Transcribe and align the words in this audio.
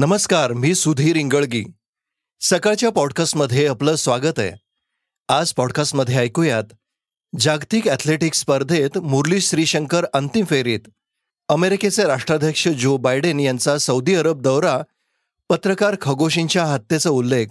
नमस्कार 0.00 0.52
मी 0.52 0.74
सुधीर 0.74 1.16
इंगळगी. 1.16 1.64
सकाळच्या 2.40 2.90
पॉडकास्टमध्ये 2.90 3.66
आपलं 3.66 3.96
स्वागत 3.96 4.38
आहे. 4.38 4.52
आज 5.28 5.52
पॉडकास्टमध्ये 5.52 6.16
ऐकूयात 6.16 6.64
जागतिक 7.38 7.88
ॲथलेटिक्स 7.88 8.40
स्पर्धेत 8.40 8.98
मुरली 8.98 9.40
श्रीशंकर 9.40 10.06
अंतिम 10.12 10.44
फेरीत. 10.44 10.80
अमेरिकेचे 11.48 12.04
राष्ट्राध्यक्ष 12.04 12.68
जो 12.68 12.96
बायडेन 12.96 13.40
यांचा 13.40 13.78
सौदी 13.78 14.14
अरब 14.14 14.42
दौरा 14.42 14.82
पत्रकार 15.48 15.96
खगोशींच्या 16.00 16.64
हत्येचा 16.64 17.10
उल्लेख. 17.10 17.46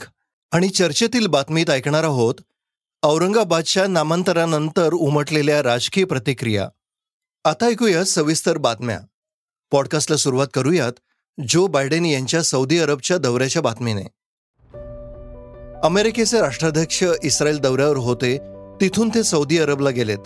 आणि 0.51 0.69
चर्चेतील 0.69 1.27
बातमीत 1.27 1.69
ऐकणार 1.69 2.03
आहोत 2.03 2.35
औरंगाबादच्या 3.03 3.87
नामांतरानंतर 3.87 4.93
उमटलेल्या 4.93 5.63
राजकीय 5.63 6.05
प्रतिक्रिया. 6.05 6.69
आता 7.45 7.65
ऐकूया 7.65 8.03
सविस्तर 8.03 8.57
बातम्या. 8.57 8.99
पॉडकास्टला 9.71 10.17
सुरुवात 10.17 10.47
करूयात 10.53 10.93
जो 11.47 11.67
बायडेन 11.67 12.05
यांच्या 12.05 12.43
सौदी 12.43 12.79
अरबच्या 12.79 13.17
दौऱ्याच्या 13.17 13.61
बातमीने. 13.61 14.01
अमेरिकेचे 15.83 16.39
राष्ट्राध्यक्ष 16.39 17.03
इस्रायल 17.23 17.59
दौऱ्यावर 17.59 17.97
होते 17.97 18.37
तिथून 18.81 19.09
ते 19.09 19.23
सौदी 19.23 19.57
अरबला 19.57 19.89
गेलेत. 19.89 20.17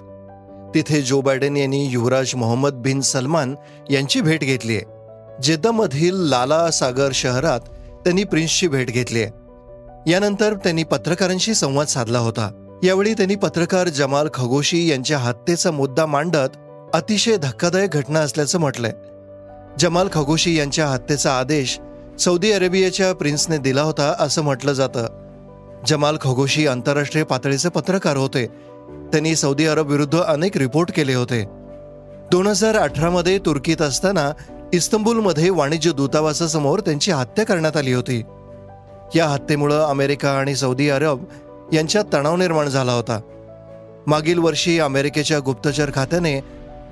तिथे 0.75 1.01
जो 1.01 1.21
बायडेन 1.21 1.57
यांनी 1.57 1.85
युवराज 1.85 2.35
मोहम्मद 2.35 2.73
बिन 2.73 3.01
सलमान 3.01 3.55
यांची 3.89 4.21
भेट 4.21 4.39
घेतली 4.39 4.75
आहे. 4.75 4.85
जेद्दामधील 5.43 6.15
लाला 6.15 6.71
सागर 6.71 7.09
शहरात 7.13 7.59
त्यांनी 8.03 8.23
प्रिन्सची 8.23 8.67
भेट 8.67 8.87
घेतली 8.87 9.23
आहे. 9.23 9.31
यानंतर 10.11 10.53
त्यांनी 10.53 10.83
पत्रकारांशी 10.83 11.53
संवाद 11.53 11.87
साधला 11.87 12.19
होता. 12.19 12.79
यावेळी 12.83 13.13
त्यांनी 13.13 13.35
पत्रकार 13.35 13.87
जमाल 13.87 14.27
खगोशी 14.33 14.91
यांच्या 14.91 15.17
हत्येचा 15.17 15.71
मुद्दा 15.71 16.05
मांडत 16.05 16.57
अतिशय 16.93 17.37
धक्कादायक 17.37 17.89
घटना 17.89 18.19
असल्याचं 18.19 18.59
म्हटलंय. 18.59 18.91
जमाल 19.79 20.07
खगोशी 20.13 20.57
यांच्या 20.57 20.87
हत्येचा 20.87 21.37
आदेश 21.37 21.79
सौदी 22.19 22.51
अरेबियाच्या 22.51 23.13
प्रिन्सने 23.13 23.57
दिला 23.57 23.81
होता 23.81 24.15
असं 24.19 24.41
म्हटलं 24.41 24.73
जातं. 24.73 25.07
जमाल 25.87 26.17
खगोशी 26.21 26.67
आंतरराष्ट्रीय 26.67 27.23
पातळीचे 27.23 27.69
पत्रकार 27.69 28.17
होते. 28.17 28.45
त्यांनी 29.11 29.35
सौदी 29.35 29.65
अरब 29.65 29.87
विरुद्ध 29.87 30.21
अनेक 30.21 30.57
रिपोर्ट 30.57 30.91
केले 30.95 31.13
होते. 31.13 31.45
दोन 32.31 32.47
हजार 32.47 32.75
अठरामध्ये 32.75 33.39
तुर्कीत 33.39 33.81
असताना 33.81 34.31
इस्तंबूलमध्ये 34.73 35.49
वाणिज्य 35.49 35.91
दूतावासासमोर 35.91 36.79
त्यांची 36.79 37.11
हत्या 37.11 37.45
करण्यात 37.45 37.77
आली 37.77 37.93
होती. 37.93 38.23
या 39.15 39.27
हत्येमुळं 39.27 39.85
अमेरिका 39.85 40.31
आणि 40.31 40.55
सौदी 40.55 40.89
अरब 40.89 41.23
यांच्यात 41.73 42.05
तणाव 42.13 42.35
निर्माण 42.35 42.67
झाला 42.67 42.91
होता. 42.91 43.19
मागील 44.07 44.37
वर्षी 44.37 44.79
अमेरिकेच्या 44.79 45.39
गुप्तचर 45.39 45.91
खात्याने 45.95 46.41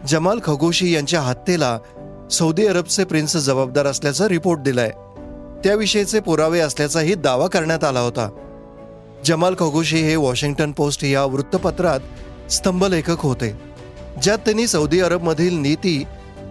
जमाल 0.07 0.39
खगोशी 0.43 0.95
यांच्या 0.95 1.21
हत्येला 1.21 1.79
सौदी 2.31 2.67
अरबचे 2.67 3.03
प्रिन्स 3.03 3.37
जबाबदार 3.37 3.85
असल्याचा 3.85 4.27
रिपोर्ट 4.27 4.59
दिलाय. 4.59 4.89
त्याविषयीचे 5.63 6.19
पुरावे 6.19 6.59
असल्याचाही 6.59 7.15
दावा 7.15 7.47
करण्यात 7.47 7.83
आला 7.83 7.99
होता. 7.99 8.29
जमाल 9.25 9.53
खगोशी 9.53 9.97
हे 9.97 10.15
वॉशिंग्टन 10.15 10.71
पोस्ट 10.71 11.03
या 11.03 11.23
वृत्तपत्रात 11.23 11.99
स्तंभलेखक 12.51 13.19
होते 13.19 13.57
ज्यात 14.23 14.37
त्यांनी 14.37 14.67
सौदी 14.67 14.99
अरबमधील 14.99 15.53
नीती 15.53 16.03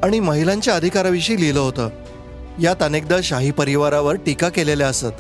आणि 0.02 0.20
महिलांच्या 0.20 0.74
अधिकाराविषयी 0.74 1.40
लिहिलं 1.40 1.60
होतं. 1.60 1.88
यात 2.60 2.82
अनेकदा 2.82 3.16
शाही 3.22 3.50
परिवारावर 3.50 4.14
टीका 4.14 4.48
केलेल्या 4.48 4.88
असत. 4.88 5.16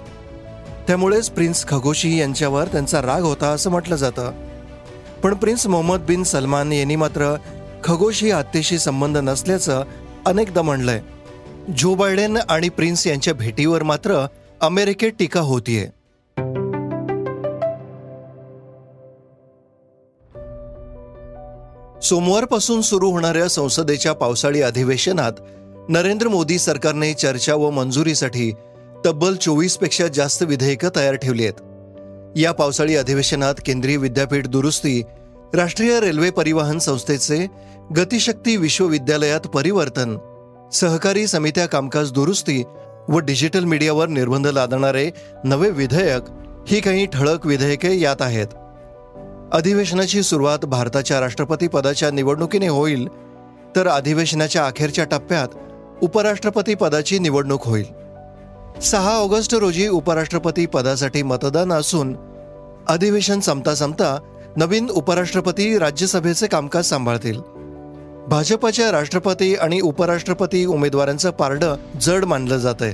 त्यामुळेच 0.86 1.30
प्रिन्स 1.30 1.66
खगोशी 1.68 2.20
यांच्यावर 2.20 2.64
त्यांचा 2.64 3.02
राग 3.02 3.22
होता 3.22 3.46
असं 3.46 3.70
म्हटलं 3.70 3.96
जातं. 3.96 4.32
पण 5.22 5.34
प्रिन्स 5.34 5.66
मोहम्मद 5.66 6.00
बिन 6.00 6.22
सलमान 6.22 6.72
यांनी 6.72 6.96
मात्र 6.96 7.36
खगोशी 7.84 8.30
हत्येशी 8.30 8.78
संबंध 8.78 9.16
नसल्याचं 9.16 9.84
अनेकदा 10.26 10.62
म्हणलंय 10.62 11.00
जो 11.78 11.94
बायडेन 11.94 12.38
आणि 12.48 12.68
प्रिन्स 12.68 13.06
यांच्या 13.06 13.34
भेटीवर 13.34 13.82
मात्र 13.82 14.26
अमेरिकेत 14.60 15.12
टीका 15.18 15.40
होतीये. 15.40 15.86
सोमवारपासून 22.02 22.80
सुरू 22.80 23.10
होणाऱ्या 23.10 23.48
संसदेच्या 23.48 24.12
पावसाळी 24.12 24.62
अधिवेशनात 24.62 25.32
नरेंद्र 25.88 26.28
मोदी 26.28 26.58
सरकारने 26.58 27.12
चर्चा 27.14 27.54
व 27.54 27.70
मंजुरीसाठी 27.70 28.52
तब्बल 29.06 29.34
चोवीसपेक्षा 29.34 30.08
जास्त 30.08 30.42
विधेयकं 30.42 30.88
तयार 30.96 31.14
ठेवली 31.14 31.46
आहेत. 31.46 31.60
या 32.36 32.52
पावसाळी 32.52 32.96
अधिवेशनात 32.96 33.54
केंद्रीय 33.66 33.96
विद्यापीठ 33.96 34.46
दुरुस्ती 34.46 35.02
राष्ट्रीय 35.54 36.00
रेल्वे 36.00 36.30
परिवहन 36.30 36.78
संस्थेचे 36.78 37.46
गतिशक्ती 37.96 38.56
विश्वविद्यालयात 38.56 39.40
परिवर्तन. 39.40 40.16
सहकारी 40.72 41.26
समित्या 41.26 41.66
कामकाज 41.66 42.12
दुरुस्ती 42.12 42.62
व 43.08 43.18
डिजिटल 43.18 43.64
मीडियावर 43.64 44.08
निर्बंध 44.08 44.46
लादणारे 44.46 45.10
नवे 45.44 45.70
विधेयक 45.70 46.22
ही 46.66 46.80
काही 46.80 47.06
ठळक 47.06 47.46
विधेयके 47.46 48.00
यात 48.00 48.22
आहेत. 48.22 48.46
अधिवेशनाची 49.52 50.22
सुरुवात 50.22 50.64
भारताच्या 50.64 51.20
राष्ट्रपती 51.20 51.68
पदाच्या 51.68 52.10
निवडणुकीने 52.10 52.68
होईल 52.68 53.08
तर 53.76 53.88
अधिवेशनाच्या 53.88 54.66
अखेरच्या 54.66 55.04
टप्प्यात 55.04 55.48
उपराष्ट्रपती 56.02 56.74
पदाची 56.74 57.18
निवडणूक 57.18 57.66
होईल. 57.66 57.86
सहा 58.82 59.16
ऑगस्ट 59.16 59.54
रोजी 59.54 59.88
उपराष्ट्रपती 59.88 60.66
पदासाठी 60.66 61.22
मतदान 61.22 61.72
असून 61.72 62.16
अधिवेशन 62.88 63.40
संपता 63.40 63.74
संपता 63.74 64.18
नवीन 64.56 64.90
उपराष्ट्रपती 64.90 65.78
राज्यसभेचे 65.78 66.46
कामकाज 66.46 66.84
सांभाळतील. 66.84 67.40
भाजपच्या 68.30 68.90
राष्ट्रपती 68.92 69.54
आणि 69.54 69.80
उपराष्ट्रपती 69.80 70.64
उमेदवारांचं 70.64 71.30
पारडं 71.30 71.76
जड 72.00 72.24
मानलं 72.24 72.56
जात 72.56 72.74
आहे 72.80 72.92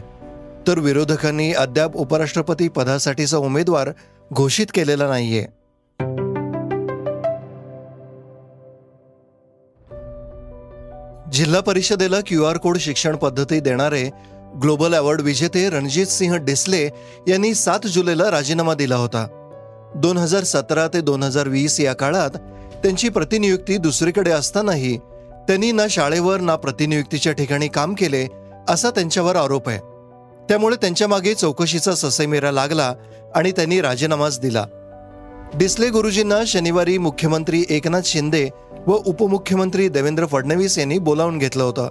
तर 0.69 0.79
विरोधकांनी 0.79 1.53
अद्याप 1.53 1.97
उपराष्ट्रपती 1.97 2.69
पदासाठीचा 2.69 3.39
उमेदवार 3.39 3.91
घोषित 4.33 4.67
केलेला 4.75 5.09
नाहीये. 5.09 5.45
जिल्हा 11.33 11.61
परिषदेला 11.61 12.21
क्यू 12.27 12.45
आर 12.45 12.57
कोड 12.57 12.79
शिक्षण 12.79 13.17
पद्धती 13.17 13.59
देणारे 13.61 14.03
ग्लोबल 14.63 14.95
अवॉर्ड 14.95 15.21
विजेते 15.21 15.69
रणजित 15.71 16.07
सिंह 16.07 16.37
डिसले 16.37 16.89
यांनी 17.29 17.53
सात 17.55 17.87
जुलैला 17.87 18.31
राजीनामा 18.31 18.75
दिला 18.75 18.97
होता. 18.97 19.27
दोन 19.97 20.17
हजार 20.17 20.45
सतरा 20.45 20.87
ते 20.89 21.01
दोन 21.01 21.23
हजार 21.23 21.49
वीस 21.49 21.81
या 21.81 21.93
काळात 21.93 22.39
त्यांची 22.83 23.09
प्रतिनियुक्ती 23.09 23.77
दुसरीकडे 23.77 24.31
असतानाही 24.31 24.99
त्यांनी 25.49 25.73
ना 25.73 25.83
शाळेवर 25.91 26.41
ना 26.41 26.57
प्रतिनियुक्तीच्या 26.57 27.33
ठिकाणी 27.33 27.69
काम 27.69 27.95
केले 27.95 28.27
असा 28.69 28.91
त्यांच्यावर 28.91 29.37
आरोप 29.37 29.69
आहे. 29.69 29.79
त्यामुळे 30.49 30.77
त्यांच्या 30.77 31.09
मागे 31.09 31.35
चौकशीचा 31.35 31.95
ससेमेरा 31.95 32.51
लागला 32.51 32.95
आणि 33.35 33.53
त्यांनी 33.53 33.81
राजीनामाच 33.81 34.41
दिला. 34.41 34.67
डिसले 35.55 35.89
गुरुजींना 35.89 36.45
शनिवारी 36.47 36.99
मुख्यमंत्री 36.99 37.65
एकनाथ 37.71 38.01
शिंदे 38.05 38.49
व 38.87 38.97
उपमुख्यमंत्री 39.07 39.89
देवेंद्र 39.89 40.27
फडणवीस 40.27 40.79
यांनी 40.79 40.99
बोलावून 40.99 41.39
घेतलं 41.39 41.63
होतं. 41.63 41.89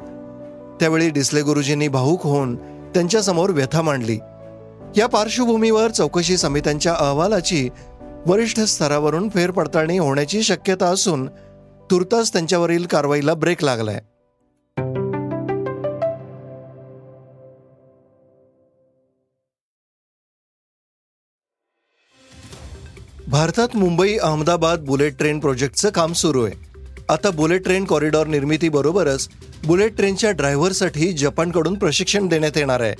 त्यावेळी 0.79 1.09
डिसले 1.09 1.41
गुरुजींनी 1.41 1.87
भाऊक 1.87 2.23
होऊन 2.23 2.55
त्यांच्यासमोर 2.93 3.49
व्यथा 3.49 3.81
मांडली. 3.81 4.19
या 4.97 5.07
पार्श्वभूमीवर 5.07 5.89
चौकशी 5.89 6.37
समित्यांच्या 6.37 6.93
अहवालाची 6.93 7.69
वरिष्ठ 8.25 8.59
स्तरावरून 8.59 9.29
फेरपडताळणी 9.29 9.97
होण्याची 9.97 10.43
शक्यता 10.43 10.85
असून 10.85 11.29
तुर्तास 11.91 12.33
त्यांच्यावरील 12.33 12.85
कारवाईला 12.85 13.33
ब्रेक 13.33 13.63
लागलाय. 13.63 13.99
भारतात 23.27 23.75
मुंबई 23.75 24.17
अहमदाबाद 24.17 24.79
बुलेट 24.79 25.17
ट्रेन 25.17 25.39
प्रोजेक्टचं 25.39 25.89
काम 25.89 26.13
सुरू 26.13 26.45
आहे. 26.45 26.53
आता 27.09 27.29
बुलेट 27.29 27.63
ट्रेन 27.63 27.85
कॉरिडॉर 27.85 28.27
निर्मितीबरोबरच 28.27 29.29
बुलेट 29.65 29.95
ट्रेनच्या 29.95 30.31
ड्रायव्हरसाठी 30.31 31.11
जपानकडून 31.11 31.75
प्रशिक्षण 31.75 32.27
देण्यात 32.27 32.57
येणार 32.57 32.79
आहे. 32.79 32.93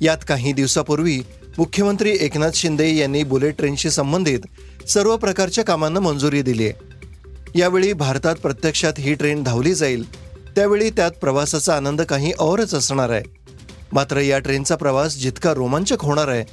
यात 0.00 0.18
काही 0.28 0.52
दिवसापूर्वी 0.52 1.20
मुख्यमंत्री 1.58 2.16
एकनाथ 2.20 2.50
शिंदे 2.54 2.96
यांनी 2.96 3.22
बुलेट 3.22 3.54
ट्रेनशी 3.58 3.90
संबंधित 3.90 4.40
सर्व 4.88 5.16
प्रकारच्या 5.16 5.64
कामांना 5.64 6.00
मंजुरी 6.00 6.42
दिली 6.42 6.64
आहे. 6.64 6.87
यावेळी 7.54 7.92
भारतात 7.92 8.36
प्रत्यक्षात 8.36 8.92
ही 8.98 9.14
ट्रेन 9.14 9.42
धावली 9.42 9.74
जाईल. 9.74 10.12
त्यावेळी 10.54 10.90
त्यात 10.90 11.10
प्रवासाचा 11.10 11.76
आनंद 11.76 12.02
काही 12.02 12.32
औरच 12.38 12.74
असणार 12.74 13.10
आहे. 13.10 13.22
मात्र 13.92 14.20
या 14.20 14.38
ट्रेनचा 14.38 14.76
प्रवास 14.76 15.16
जितका 15.16 15.54
रोमांचक 15.54 16.02
होणार 16.02 16.28
आहे 16.28 16.44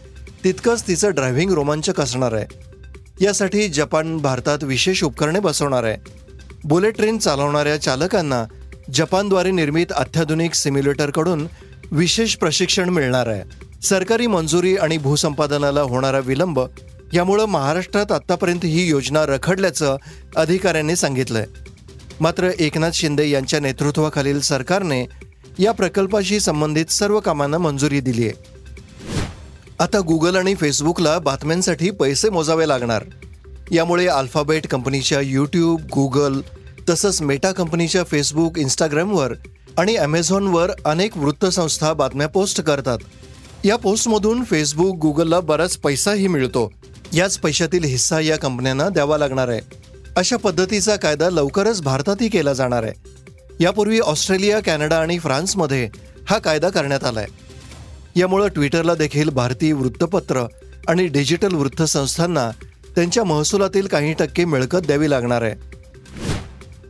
तितकंच 0.44 0.88
तिचं 0.88 1.12
ड्रायव्हिंग 1.12 1.52
रोमांचक 1.52 2.02
असणार 2.02 2.34
आहे. 2.34 2.46
यासाठी 3.22 3.68
जपान 3.68 4.18
भारतात 4.18 4.64
विशेष 4.64 5.04
उपकरणे 5.04 5.40
बसवणार 5.40 5.84
आहे. 5.84 5.98
बुलेट 6.64 6.96
ट्रेन 6.96 7.18
चालवणाऱ्या 7.18 7.82
चालकांना 7.82 8.46
जपानद्वारे 8.94 9.52
निर्मित 9.52 9.92
अत्याधुनिक 9.92 10.54
सिम्युलेटरकडून 10.54 11.48
विशेष 11.92 12.36
प्रशिक्षण 12.36 12.90
मिळणार 12.90 13.28
आहे. 13.28 13.44
सरकारी 13.82 14.28
मंजुरी 14.28 14.76
आणि 14.76 14.98
भूसंपादनाला 14.98 15.82
होणारा 15.82 16.20
विलंब 16.20 16.60
यामुळं 17.14 17.46
महाराष्ट्रात 17.46 18.12
आतापर्यंत 18.12 18.66
ही 18.66 18.88
योजना 18.88 19.26
रखडल्याचं 19.26 19.98
अधिकाऱ्यांनी 20.36 20.96
सांगितलंय. 20.96 21.46
मात्र 22.20 22.50
एकनाथ 22.60 22.92
शिंदे 22.94 23.30
यांच्या 23.30 23.60
नेतृत्वाखालील 23.60 24.40
सरकारने 24.42 25.06
या 25.60 25.72
प्रकल्पाशी 25.72 26.40
संबंधित 26.40 26.92
सर्व 26.92 27.20
कामांना 27.20 27.58
मंजुरी 27.58 28.00
दिली 28.00 28.24
आहे 28.24 28.34
आता 29.80 30.00
गुगल 30.00 30.36
आणि 30.36 30.56
फेसबुकला 30.56 31.20
बातम्यांसाठी 31.20 31.90
पैसे 31.92 32.30
मोजावे 32.30 32.68
लागणार. 32.68 33.04
यामुळे 33.72 34.08
अल्फाबेट 34.08 34.68
कंपनीच्या 34.68 35.20
यूट्यूब 35.22 35.82
गुगल 35.82 36.40
तसंच 36.90 37.22
मेटा 37.22 37.52
कंपनीच्या 37.52 38.04
फेसबुक 38.04 38.58
इंस्टाग्रामवर 38.58 39.34
आणि 39.78 39.96
ॲमेझॉनवर 39.96 40.72
अनेक 40.86 41.18
वृत्तसंस्था 41.18 41.94
बातम्या 41.94 42.28
पोस्ट 42.28 42.62
करतात. 42.62 42.98
या 43.64 43.76
पोस्टमधून 43.76 44.44
फेसबुक 44.44 44.96
गुगलला 44.96 45.40
बराच 45.40 45.78
पैसाही 45.78 46.28
मिळतो. 46.28 46.72
याच 47.16 47.38
पैशातील 47.38 47.84
हिस्सा 47.84 48.20
या 48.20 48.38
कंपन्यांना 48.38 48.90
द्यावा 48.90 49.18
लागणार 49.18 49.48
आहे. 49.48 49.62
अशा 50.18 50.38
पद्धतीचा 50.38 50.96
कायदा 50.96 51.30
लवकरच 51.30 51.82
भारतातही 51.82 52.30
केला 52.30 52.54
जाणार 52.54 52.84
आहे. 52.84 52.94
यापूर्वी 53.60 54.00
ऑस्ट्रेलिया 54.00 54.60
कॅनडा 54.60 54.98
आणि 54.98 55.20
फ्रान्समध्ये 55.20 55.90
हा 56.30 56.38
कायदा 56.38 56.70
करण्यात 56.70 57.04
आलाय. 57.04 57.26
यामुळं 58.16 58.48
ट्विटरला 58.48 58.96
देखील 58.96 59.30
भारतीय 59.30 59.74
वृत्तपत्र 59.74 60.44
आणि 60.88 61.08
डिजिटल 61.08 61.54
वृत्तसंस्थांना 61.54 62.52
त्यांच्या 62.96 63.24
महसुलातील 63.24 63.88
काही 63.88 64.14
टक्के 64.14 64.46
मिळकत 64.46 64.80
द्यावी 64.80 65.10
लागणार 65.10 65.42
आहे. 65.42 65.56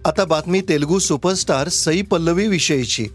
आता 0.06 0.25
बातमी 0.25 0.62
तेलुगू 0.62 1.00
सुपरस्टार 1.00 1.69
सई 1.69 2.01
पल्लवी 2.01 2.48
विषयीची 2.48 3.07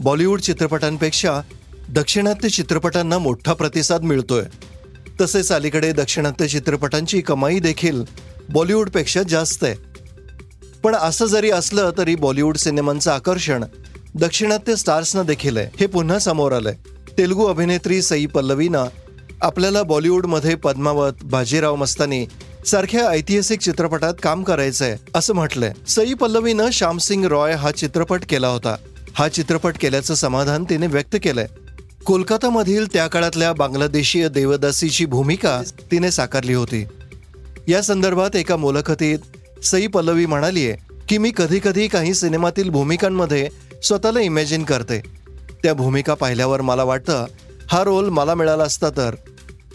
बॉलिवूड 0.00 0.40
चित्रपटांपेक्षा 0.40 1.40
दक्षिणात्य 1.88 2.48
चित्रपटांना 2.48 3.18
मोठा 3.18 3.52
प्रतिसाद 3.52 4.02
मिळतोय. 4.02 4.44
तसेच 5.22 5.52
अलीकडे 5.52 5.92
दक्षिणात्य 5.92 6.46
चित्रपटांची 6.46 7.20
कमाई 7.20 7.58
देखील 7.58 8.02
बॉलिवूडपेक्षा 8.48 9.22
जास्त 9.22 9.64
आहे. 9.64 9.74
पण 10.82 10.94
असं 10.94 11.26
जरी 11.26 11.50
असलं 11.50 11.90
तरी 11.98 12.14
बॉलिवूड 12.14 12.56
सिनेमांचं 12.56 13.10
आकर्षण 13.10 13.64
दक्षिणात्य 14.14 14.76
स्टार्सनं 14.76 15.26
देखील 15.26 15.56
आहे 15.56 15.68
हे 15.80 15.86
पुन्हा 15.86 16.18
समोर 16.18 16.52
आलंय. 16.52 16.74
तेलुगू 17.18 17.46
अभिनेत्री 17.46 18.02
सई 18.02 18.26
पल्लवीनं 18.26 18.84
आपल्याला 19.42 19.82
बॉलिवूडमध्ये 19.82 20.54
पद्मावत 20.54 21.12
बाजीराव 21.22 21.76
मस्तानी 21.76 22.26
सारख्या 22.66 23.08
ऐतिहासिक 23.08 23.60
चित्रपटात 23.60 24.14
काम 24.22 24.42
करायचंय 24.42 24.96
असं 25.14 25.34
म्हटलंय. 25.34 25.72
सई 25.88 26.14
पल्लवीनं 26.14 26.70
श्यामसिंग 26.72 27.24
रॉय 27.24 27.52
हा 27.52 27.70
चित्रपट 27.70 28.24
केला 28.28 28.48
होता. 28.48 28.76
हा 29.14 29.28
चित्रपट 29.28 29.76
केल्याचं 29.80 30.14
समाधान 30.14 30.64
तिने 30.70 30.86
व्यक्त 30.86 31.16
केलंय. 31.22 31.46
कोलकातामधील 32.06 32.86
त्या 32.92 33.06
काळातल्या 33.06 33.52
बांगलादेशीय 33.52 34.28
देवदासीची 34.28 35.06
भूमिका 35.06 35.62
तिने 35.90 36.10
साकारली 36.10 36.54
होती. 36.54 36.84
या 37.68 37.82
संदर्भात 37.82 38.36
एका 38.36 38.56
मुलाखतीत 38.56 39.18
सई 39.64 39.86
पल्लवी 39.86 40.26
म्हणालीये 40.26 40.76
की 41.08 41.18
मी 41.18 41.32
कधी 41.36 41.60
कधी 41.64 41.88
काही 41.88 42.14
सिनेमातील 42.14 42.70
भूमिकांमध्ये 42.70 43.48
स्वतःला 43.82 44.20
इमॅजिन 44.20 44.64
करते. 44.64 45.02
त्या 45.62 45.74
भूमिका 45.74 46.14
पाहिल्यावर 46.14 46.60
मला 46.60 46.84
वाटतं 46.84 47.24
हा 47.68 47.84
रोल 47.84 48.08
मला 48.08 48.34
मिळाला 48.34 48.62
असता 48.62 48.90
तर 48.90 49.14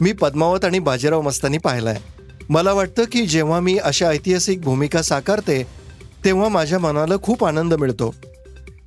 मी 0.02 0.12
पद्मावत 0.12 0.66
आणि 0.66 0.80
बाजीराव 0.80 1.22
मस्तानी 1.22 1.58
पाहिलाय. 1.58 1.98
मला 2.50 2.74
वाटतं 2.74 3.04
की 3.04 3.26
जेव्हा 3.26 3.60
मी 3.60 3.78
अशा 3.78 4.08
ऐतिहासिक 4.08 4.62
भूमिका 4.62 5.02
साकारते 5.02 5.64
तेव्हा 6.26 6.50
माझ्या 6.50 6.80
मनाला 6.80 7.16
खूप 7.24 7.46
आनंद 7.46 7.74
मिळतो. 7.74 8.16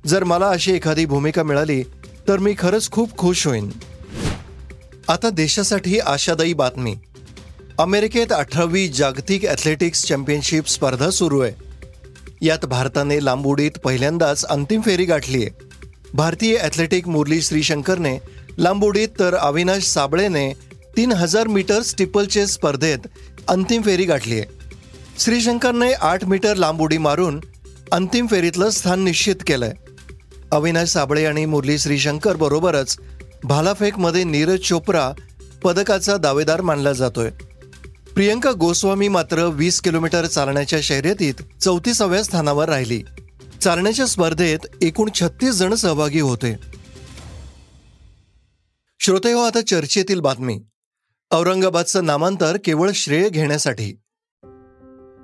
जर 0.07 0.23
मला 0.23 0.47
अशी 0.47 0.71
एखादी 0.71 1.05
भूमिका 1.05 1.43
मिळाली 1.43 1.83
तर 2.27 2.39
मी 2.39 2.53
खरंच 2.53 2.89
खूप 2.91 3.17
खुश 3.17 3.45
होईन. 3.47 3.69
आता 5.09 5.29
देशासाठी 5.29 5.99
आशादायी 5.99 6.53
बातमी. 6.53 6.95
अमेरिकेत 7.79 8.31
अठरावी 8.31 8.87
जागतिक 8.87 9.45
ॲथलेटिक्स 9.45 10.05
चॅम्पियनशिप 10.05 10.67
स्पर्धा 10.67 11.09
सुरू 11.09 11.39
आहे. 11.39 11.53
यात 12.41 12.65
भारताने 12.65 13.23
लांबउडीत 13.25 13.77
पहिल्यांदाच 13.83 14.43
अंतिम 14.45 14.81
फेरी 14.81 15.05
गाठली 15.05 15.43
आहे 15.43 15.69
भारतीय 16.13 16.57
ॲथलेटिक 16.57 17.07
मुरली 17.07 17.41
श्रीशंकरने 17.41 18.17
लांबउडीत 18.57 19.09
तर 19.19 19.35
अविनाश 19.35 19.83
साबळेने 19.83 20.51
तीन 20.97 21.11
हजार 21.11 21.47
मीटर 21.47 21.81
स्टिपलचे 21.81 22.45
स्पर्धेत 22.47 23.07
अंतिम 23.47 23.81
फेरी 23.81 24.05
गाठली 24.05 24.39
आहे 24.39 24.59
श्रीशंकरने 25.19 25.91
आठ 25.93 26.25
मीटर 26.25 26.55
लांब 26.55 26.81
उडी 26.81 26.97
मारून 26.97 27.39
अंतिम 27.91 28.27
फेरीतलं 28.27 28.69
स्थान 28.69 29.03
निश्चित 29.03 29.43
केलंय. 29.47 29.73
अविनाश 30.51 30.89
साबळे 30.89 31.25
आणि 31.25 31.45
मुरली 31.45 31.77
श्रीशंकर 31.77 32.35
बरोबरच 32.35 32.97
भालाफेकमध्ये 33.43 34.23
नीरज 34.23 34.59
चोप्रा 34.59 35.11
पदकाचा 35.63 36.17
दावेदार 36.17 36.61
मानला 36.61 36.93
जातोय. 36.93 37.29
प्रियंका 38.13 38.51
गोस्वामी 38.51 39.07
मात्र 39.07 39.45
वीस 39.45 39.81
किलोमीटर 39.81 40.25
चालण्याच्या 40.25 40.79
शर्यतीत 40.81 41.33
चौतीसाव्या 41.61 42.23
स्थानावर 42.23 42.69
राहिली. 42.69 43.03
चालण्याच्या 43.61 44.05
स्पर्धेत 44.05 44.59
एकूण 44.81 45.09
छत्तीस 45.15 45.55
जण 45.55 45.73
सहभागी 45.73 46.19
होते. 46.19 46.55
श्रोते 48.99 49.31
हो 49.31 49.41
आता 49.41 49.61
चर्चेतील 49.61 50.19
बातमी. 50.19 50.61
औरंगाबादचं 51.31 52.05
नामांतर 52.05 52.57
केवळ 52.65 52.91
श्रेय 52.95 53.29
घेण्यासाठी. 53.29 53.99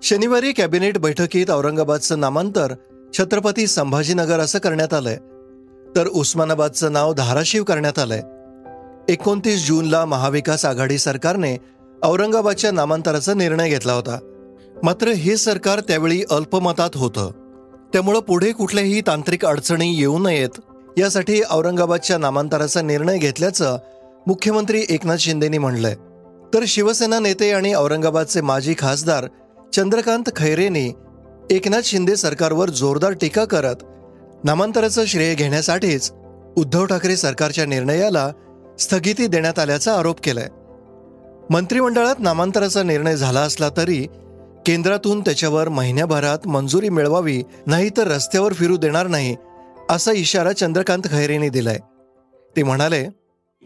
शनिवारी 0.03 0.53
कॅबिनेट 0.53 0.97
बैठकीत 0.97 1.49
औरंगाबादचं 1.49 2.19
नामांतर 2.19 2.73
छत्रपती 3.13 3.67
संभाजीनगर 3.67 4.39
असं 4.39 4.59
करण्यात 4.59 4.93
आलंय. 4.93 5.17
तर 5.95 6.07
उस्मानाबादचं 6.07 6.93
नाव 6.93 7.13
धाराशिव 7.13 7.63
करण्यात 7.63 7.99
आलंय. 7.99 8.21
एकोणतीस 9.13 9.67
जूनला 9.67 10.05
महाविकास 10.05 10.65
आघाडी 10.65 10.97
सरकारने 10.97 11.57
औरंगाबादच्या 12.03 12.71
नामांतराचा 12.71 13.33
निर्णय 13.33 13.69
घेतला 13.69 13.93
होता. 13.93 14.19
मात्र 14.83 15.07
हे 15.07 15.37
सरकार 15.37 15.79
त्यावेळी 15.79 16.23
अल्पमतात 16.31 16.89
होतं. 16.95 17.31
त्यामुळं 17.93 18.19
पुढे 18.19 18.51
कुठल्याही 18.51 19.01
तांत्रिक 19.01 19.45
अडचणी 19.45 19.99
येऊ 19.99 20.19
नयेत. 20.19 20.61
यासाठी 20.97 21.41
औरंगाबादच्या 21.49 22.17
नामांतराचा 22.17 22.81
निर्णय 22.81 23.17
घेतल्याचं 23.17 23.77
मुख्यमंत्री 24.27 24.85
एकनाथ 24.89 25.17
शिंदेनी 25.17 25.57
म्हणलंय. 25.57 25.95
तर 26.53 26.63
शिवसेना 26.67 27.19
नेते 27.19 27.51
आणि 27.51 27.73
औरंगाबादचे 27.73 28.41
माजी 28.41 28.75
खासदार 28.77 29.25
चंद्रकांत 29.73 30.23
खैरेंनी 30.35 30.91
एकनाथ 31.49 31.81
शिंदे 31.81 32.15
सरकारवर 32.15 32.69
जोरदार 32.69 33.11
टीका 33.11 33.45
करत 33.45 33.75
नामांतराचं 34.43 35.05
श्रेय 35.05 35.33
घेण्यासाठीच 35.35 36.11
उद्धव 36.57 36.85
ठाकरे 36.85 37.15
सरकारच्या 37.17 37.65
निर्णयाला 37.65 38.31
स्थगिती 38.79 39.27
देण्यात 39.27 39.59
आल्याचा 39.59 39.93
आरोप 39.95 40.19
केलाय. 40.23 40.47
मंत्रिमंडळात 41.49 42.15
नामांतराचा 42.19 42.83
निर्णय 42.83 43.15
झाला 43.15 43.39
असला 43.39 43.69
तरी 43.77 44.07
केंद्रातून 44.65 45.21
त्याच्यावर 45.21 45.69
महिन्याभरात 45.69 46.47
मंजुरी 46.47 46.89
मिळवावी 46.89 47.41
नाही 47.67 47.89
तर 47.97 48.07
रस्त्यावर 48.07 48.53
फिरू 48.53 48.77
देणार 48.77 49.07
नाही 49.07 49.35
असा 49.89 50.11
इशारा 50.11 50.51
चंद्रकांत 50.51 51.03
खैरेंनी 51.03 51.49
दिलाय. 51.49 51.77
ते 52.55 52.63
म्हणाले 52.63 53.05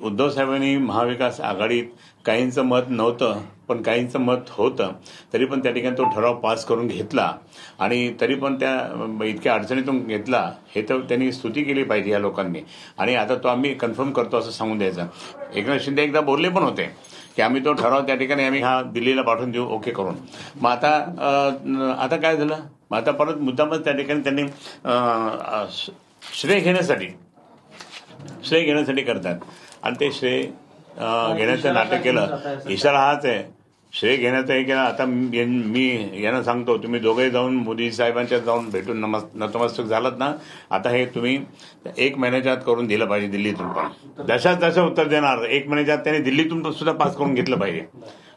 उद्धव 0.04 0.30
साहेबांनी 0.30 0.76
महाविकास 0.78 1.40
आघाडीत 1.42 1.86
काहींचं 2.26 2.66
मत 2.66 2.90
नव्हतं 2.90 3.42
पण 3.68 3.82
काहींचं 3.82 4.20
मत 4.20 4.50
होतं. 4.50 4.92
तरी 5.34 5.46
पण 5.46 5.60
त्या 5.64 5.72
ठिकाणी 5.72 5.98
तो 5.98 6.04
ठराव 6.16 6.40
पास 6.40 6.66
करून 6.66 6.88
घेतला. 6.88 7.32
आणि 7.80 8.14
तरी 8.22 8.36
पण 8.36 8.56
त्या 8.60 9.26
इतक्या 9.26 9.54
अडचणीतून 9.54 10.04
घेतला. 10.08 10.42
हे 10.76 10.82
तर 10.90 11.00
त्यांनी 11.10 11.32
स्तुती 11.32 11.64
केली 11.64 11.84
पाहिजे 11.84 12.12
या 12.12 12.20
लोकांनी. 12.20 12.62
आणि 12.98 13.16
आता 13.16 13.36
तो 13.44 13.48
आम्ही 13.48 13.74
कन्फर्म 13.74 14.12
करतो 14.12 14.38
असं 14.40 14.52
सांगून 14.52 14.78
द्यायचं. 14.78 15.06
एकनाथ 15.54 15.80
शिंदे 15.86 16.04
एकदा 16.04 16.22
बोलले 16.22 16.50
पण 16.50 16.64
होते 16.64 16.90
की 17.36 17.42
आम्ही 17.42 17.64
तो 17.66 17.74
ठराव 17.74 18.06
त्या 18.08 18.16
ठिकाणी 18.16 18.44
आम्ही 18.44 18.62
हा 18.62 18.82
दिल्लीला 18.94 19.22
पाठवून 19.22 19.52
देऊ 19.52 19.66
ओके 19.76 19.92
करून. 19.92 20.16
मग 20.62 20.70
आता 20.70 20.90
आता 22.00 22.18
काय 22.18 22.38
झालं? 22.38 22.56
मग 22.92 22.98
आता 22.98 23.12
परत 23.12 23.38
मुद्दामच 23.42 23.84
त्या 23.84 23.94
ठिकाणी 23.94 24.24
त्यांनी 24.24 24.44
श्रेय 26.34 26.60
घेण्यासाठी 26.60 27.08
श्रेय 28.46 28.64
घेण्यासाठी 28.64 29.02
करतात. 29.02 29.36
आणि 29.84 29.96
ते 30.00 30.12
श्रेय 30.12 30.42
घेण्याचं 31.36 31.74
नाटक 31.74 32.02
केलं. 32.04 32.38
इशारा 32.70 33.00
हाच 33.00 33.26
आहे. 33.26 33.44
श्रेय 33.94 34.16
घेण्याचं 34.16 34.54
हे 34.54 34.64
केलं. 34.64 34.80
आता 34.80 35.06
मी 35.06 36.22
यांना 36.24 36.42
सांगतो 36.44 36.78
तुम्ही 36.84 37.00
दोघे 37.00 37.30
जाऊन 37.30 37.56
मोदी 37.56 37.92
साहेबांच्या 37.92 38.38
जाऊन 38.40 38.70
भेटून 38.70 39.00
नमस् 39.00 39.24
नतमस्तक 39.36 39.84
झालात 39.84 40.12
ना? 40.18 40.32
आता 40.72 40.90
हे 40.90 41.06
तुम्ही 41.16 41.38
एक 41.98 42.18
महिन्याच्या 42.18 42.52
आत 42.52 42.62
करून 42.66 42.88
दिलं 42.88 43.06
पाहिजे 43.06 43.28
दिल्लीतून 43.28 43.70
पण. 43.70 44.24
जशाच 44.28 44.60
जशा 44.60 44.84
उत्तर 44.84 45.08
देणार. 45.08 45.44
एक 45.46 45.68
महिन्याच्या 45.68 45.96
आत 45.96 46.04
त्यांनी 46.04 46.22
दिल्लीतून 46.24 46.62
पण 46.64 46.72
सुद्धा 46.72 46.94
पास 47.04 47.16
करून 47.16 47.34
घेतलं 47.34 47.60
पाहिजे. 47.60 47.86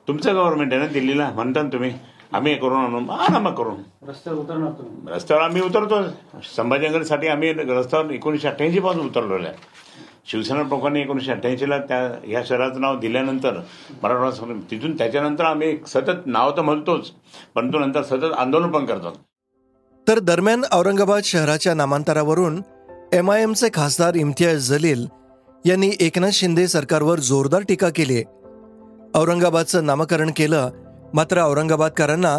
तुमचं 0.09 0.35
गव्हर्नमेंट 0.35 0.73
आहे 0.73 0.83
ना 0.83 0.89
दिल्लीला? 0.93 1.31
म्हणता 1.35 1.63
ना 1.63 1.69
तुम्ही. 1.73 1.93
आम्ही 2.33 2.53
हे 2.53 2.59
करून 2.59 2.85
आणू. 2.85 3.07
आणा 3.13 3.39
मग 3.39 3.55
करून. 3.55 3.75
रस्त्यावर 4.09 4.39
उतरणार 4.39 5.13
रस्त्यावर 5.15 5.43
आम्ही 5.43 5.63
उतरतो 5.63 6.03
संभाजीनगरसाठी 6.57 7.29
आम्ही 7.29 7.53
रस्त्यावर 7.53 8.11
एकोणीशे 8.11 8.49
अठ्ठ्याऐंशी 8.49 8.81
पासून 8.81 9.07
उतरलेलो 9.07 9.45
आहे. 9.45 9.83
शिवसेना 10.27 10.63
प्रमुखांनी 10.63 11.01
एकोणीशे 11.01 11.33
अठ्ठ्याऐंशीला 11.33 11.79
त्या 11.79 11.99
ह्या 12.25 12.43
शहराचं 12.47 12.81
नाव 12.81 12.99
दिल्यानंतर 12.99 13.59
मराठवाडा 14.03 14.31
समाज- 14.31 14.61
तिथून 14.71 14.97
त्याच्यानंतर 14.99 15.45
आम्ही 15.45 15.77
सतत 15.87 16.27
नाव 16.27 16.51
तर 16.51 16.63
म्हणतोच 16.63 17.11
परंतु 17.55 17.79
नंतर 17.79 18.03
सतत 18.03 18.33
आंदोलन 18.39 18.71
पण 18.71 18.85
करतो 18.85 19.13
तर 20.07 20.19
दरम्यान 20.19 20.63
औरंगाबाद 20.73 21.23
शहराच्या 21.25 21.75
नामांतरावरून 21.75 22.61
एम 23.13 23.31
आय 23.31 23.43
एमचे 23.43 23.69
खासदार 23.75 24.15
इम्तियाज 24.15 24.69
जलील 24.69 25.07
यांनी 25.65 25.91
एकनाथ 26.01 26.31
शिंदे 26.33 26.67
सरकारवर 26.69 27.21
जोरदार 27.21 27.63
टीका 27.69 27.89
केली. 27.89 28.15
आहे 28.15 29.21
औरंगाबादचं 29.21 29.87
नामकरण 29.87 30.31
केलं 30.37 30.71
मात्र 31.15 31.41
औरंगाबादकरांना 31.41 32.39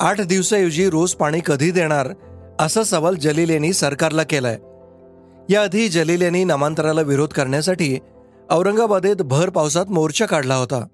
आठ 0.00 0.20
दिवसाऐवजी 0.20 0.88
रोज 0.90 1.12
पाणी 1.12 1.40
कधी 1.46 1.70
देणार 1.70 2.08
असा 2.60 2.82
सवाल 2.82 3.14
जलील 3.14 3.50
यांनी 3.50 3.72
सरकारला 3.72 4.22
केलाय. 4.22 4.56
याआधी 5.48 5.88
जलील 5.88 6.22
यांनी 6.22 6.44
नामांतराला 6.44 7.00
विरोध 7.00 7.28
करण्यासाठी 7.28 7.98
औरंगाबादेत 8.50 9.16
भर 9.16 9.50
पावसात 9.50 9.86
मोर्चा 9.86 10.26
काढला 10.26 10.54
होता. 10.54 10.86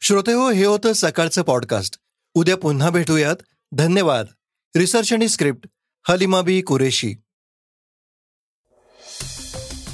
श्रोते 0.00 0.32
हो 0.32 0.50
हे 0.50 0.64
होतं 0.64 0.92
सकाळचं 0.92 1.42
पॉडकास्ट 1.42 1.98
उद्या 2.34 2.56
पुन्हा 2.56 2.90
भेटूयात. 2.90 3.36
धन्यवाद. 3.72 4.26
रिसर्च 4.76 5.12
आणि 5.12 5.28
स्क्रिप्ट 5.28 5.68
हलिमाबी 6.08 6.60
कुरेशी. 6.60 7.14